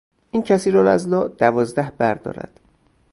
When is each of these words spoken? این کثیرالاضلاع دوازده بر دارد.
این 0.31 0.43
کثیرالاضلاع 0.43 1.27
دوازده 1.27 1.93
بر 1.97 2.13
دارد. 2.13 2.59